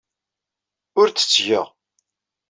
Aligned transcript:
Ur 0.99 1.07
tt-ttgeɣ. 1.09 1.65